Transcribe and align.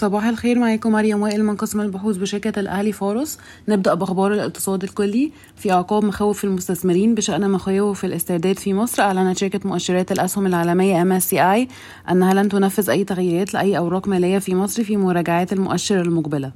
صباح 0.00 0.24
الخير 0.24 0.58
معاكم 0.58 0.92
مريم 0.92 1.22
وائل 1.22 1.44
من 1.44 1.56
قسم 1.56 1.80
البحوث 1.80 2.16
بشركة 2.16 2.60
الأهلي 2.60 2.92
فارس 2.92 3.38
نبدأ 3.68 3.94
بأخبار 3.94 4.34
الاقتصاد 4.34 4.82
الكلي. 4.82 5.32
في 5.56 5.72
أعقاب 5.72 6.04
مخاوف 6.04 6.44
المستثمرين 6.44 7.14
بشأن 7.14 7.50
مخاوف 7.50 8.04
الاسترداد 8.04 8.58
في 8.58 8.74
مصر 8.74 9.02
أعلنت 9.02 9.38
شركة 9.38 9.68
مؤشرات 9.68 10.12
الأسهم 10.12 10.46
العالمية 10.46 11.04
MSCI 11.04 11.68
أنها 12.10 12.34
لن 12.34 12.48
تنفذ 12.48 12.90
أي 12.90 13.04
تغييرات 13.04 13.54
لأي 13.54 13.78
أوراق 13.78 14.08
مالية 14.08 14.38
في 14.38 14.54
مصر 14.54 14.84
في 14.84 14.96
مراجعات 14.96 15.52
المؤشر 15.52 16.00
المقبلة. 16.00 16.52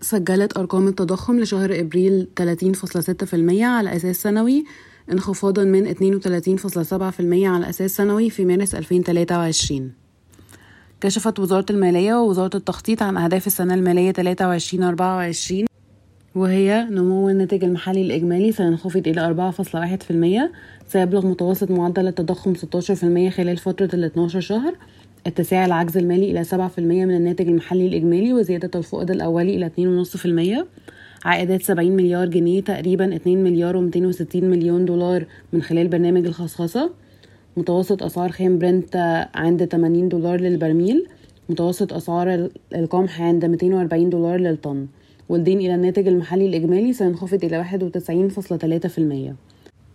سجلت 0.00 0.58
أرقام 0.58 0.88
التضخم 0.88 1.40
لشهر 1.40 1.80
إبريل 1.80 2.28
30.6% 2.40 3.62
على 3.62 3.96
أساس 3.96 4.22
سنوي 4.22 4.64
انخفاضا 5.12 5.64
من 5.64 5.94
32.7% 5.94 5.94
على 7.46 7.68
أساس 7.68 7.96
سنوي 7.96 8.30
في 8.30 8.44
مارس 8.44 8.74
2023 8.74 10.05
كشفت 11.00 11.38
وزارة 11.38 11.66
المالية 11.70 12.14
ووزارة 12.14 12.56
التخطيط 12.56 13.02
عن 13.02 13.16
أهداف 13.16 13.46
السنة 13.46 13.74
المالية 13.74 14.12
23-24 14.12 15.66
وهي 16.34 16.86
نمو 16.90 17.28
الناتج 17.28 17.64
المحلي 17.64 18.02
الإجمالي 18.02 18.52
سينخفض 18.52 19.08
إلى 19.08 19.52
4.1% 20.48 20.92
سيبلغ 20.92 21.26
متوسط 21.26 21.70
معدل 21.70 22.06
التضخم 22.06 22.54
16% 22.54 22.58
خلال 23.34 23.56
فترة 23.56 23.90
ال 23.94 24.04
12 24.04 24.40
شهر 24.40 24.74
اتساع 25.26 25.64
العجز 25.64 25.96
المالي 25.96 26.30
إلى 26.30 26.44
7% 26.44 26.78
من 26.78 27.16
الناتج 27.16 27.48
المحلي 27.48 27.86
الإجمالي 27.86 28.32
وزيادة 28.32 28.70
الفائض 28.78 29.10
الأولي 29.10 29.56
إلى 29.56 29.70
2.5% 30.04 30.66
عائدات 31.24 31.62
70 31.62 31.92
مليار 31.92 32.28
جنيه 32.28 32.60
تقريبا 32.60 33.16
2 33.16 33.44
مليار 33.44 33.90
و260 33.90 34.36
مليون 34.36 34.84
دولار 34.84 35.26
من 35.52 35.62
خلال 35.62 35.88
برنامج 35.88 36.26
الخصخصة. 36.26 36.90
متوسط 37.56 38.02
أسعار 38.02 38.32
خام 38.32 38.58
برنت 38.58 39.26
عند 39.34 39.64
80 39.64 40.08
دولار 40.08 40.40
للبرميل 40.40 41.06
متوسط 41.48 41.92
أسعار 41.92 42.48
القمح 42.74 43.22
عند 43.22 43.44
240 43.44 44.10
دولار 44.10 44.40
للطن. 44.40 44.86
والدين 45.28 45.58
إلى 45.58 45.74
الناتج 45.74 46.08
المحلي 46.08 46.46
الإجمالي 46.46 46.92
سينخفض 46.92 47.44
إلى 47.44 47.64
91.3% 49.32 49.34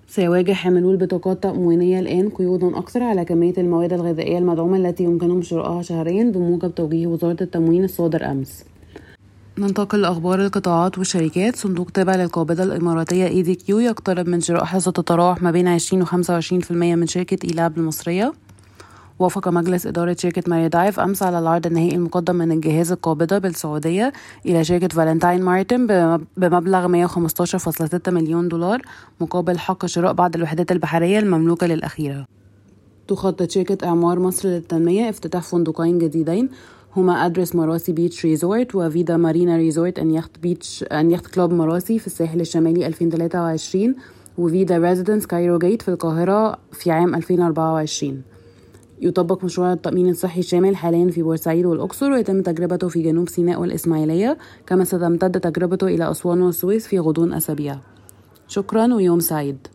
سيواجه 0.07 0.51
حاملو 0.51 0.91
البطاقات 0.91 1.35
التموينية 1.35 1.99
الآن 1.99 2.29
قيودا 2.29 2.77
أكثر 2.77 3.03
على 3.03 3.25
كمية 3.25 3.53
المواد 3.57 3.93
الغذائية 3.93 4.37
المدعومة 4.37 4.77
التي 4.77 5.03
يمكنهم 5.03 5.41
شرائها 5.41 5.81
شهريا 5.81 6.23
بموجب 6.23 6.75
توجيه 6.75 7.07
وزارة 7.07 7.37
التموين 7.43 7.83
الصادر 7.83 8.31
أمس. 8.31 8.65
ننتقل 9.57 10.01
لأخبار 10.01 10.41
القطاعات 10.45 10.97
والشركات 10.97 11.55
صندوق 11.55 11.89
تابع 11.89 12.15
للقابضة 12.15 12.63
الإماراتية 12.63 13.27
ADQ 13.27 13.79
يقترب 13.79 14.27
من 14.27 14.41
شراء 14.41 14.65
حصة 14.65 14.91
تتراوح 14.91 15.41
ما 15.41 15.51
بين 15.51 15.67
20 15.67 16.01
و 16.01 16.05
25% 16.05 16.71
من 16.71 17.07
شركة 17.07 17.37
إيلاب 17.47 17.77
المصرية. 17.77 18.33
وافق 19.19 19.47
مجلس 19.47 19.87
إدارة 19.87 20.15
شركة 20.19 20.43
ماريدايف 20.47 20.99
أمس 20.99 21.23
على 21.23 21.39
العرض 21.39 21.67
النهائي 21.67 21.95
المقدم 21.95 22.35
من 22.35 22.51
الجهاز 22.51 22.91
القابضة 22.91 23.37
بالسعودية 23.37 24.13
إلى 24.45 24.63
شركة 24.63 24.87
فالنتاين 24.87 25.41
ماريتايم 25.41 25.87
بمبلغ 26.37 27.07
115.6 27.07 28.09
مليون 28.09 28.47
دولار 28.47 28.81
مقابل 29.21 29.59
حق 29.59 29.85
شراء 29.85 30.13
بعض 30.13 30.35
الوحدات 30.35 30.71
البحرية 30.71 31.19
المملوكة 31.19 31.67
للأخيرة. 31.67 32.40
تخطط 33.11 33.51
شركة 33.51 33.87
إعمار 33.87 34.19
مصر 34.19 34.49
للتنمية 34.49 35.09
افتتاح 35.09 35.43
فندقين 35.43 35.97
جديدين 35.97 36.49
هما 36.95 37.25
Address 37.25 37.55
Marassi 37.55 37.91
Beach 37.91 38.25
Resort 38.25 38.75
و 38.75 38.84
Vida 38.84 39.17
Marina 39.17 39.57
Resort 39.57 39.99
and 39.99 40.11
Yacht 40.11 40.31
Beach 40.41 40.83
and 40.83 41.11
Yacht 41.11 41.27
Club 41.27 41.53
Marassi 41.53 41.99
في 41.99 42.07
الساحل 42.07 42.41
الشمالي 42.41 42.87
2023 42.87 43.95
و 44.37 44.45
Vida 44.45 44.77
Residence 44.77 45.25
Cairo 45.27 45.57
Gate 45.57 45.81
في 45.81 45.89
القاهرة 45.89 46.57
في 46.71 46.91
عام 46.91 47.15
2024 47.15 48.21
يطبق 49.01 49.43
مشروع 49.43 49.73
التأمين 49.73 50.09
الصحي 50.09 50.39
الشامل 50.39 50.75
حاليا 50.75 51.11
في 51.11 51.21
بورسعيد 51.21 51.65
والأقصر 51.65 52.11
ويتم 52.11 52.41
تجربته 52.41 52.87
في 52.87 53.01
جنوب 53.01 53.29
سيناء 53.29 53.61
والإسماعيلية 53.61 54.37
كما 54.67 54.83
ستمتد 54.83 55.39
تجربته 55.39 55.87
إلى 55.87 56.11
أسوان 56.11 56.41
والسويس 56.41 56.87
في 56.87 56.99
غضون 56.99 57.33
أسابيع. 57.33 57.77
شكرا 58.47 58.93
ويوم 58.93 59.19
سعيد. 59.19 59.67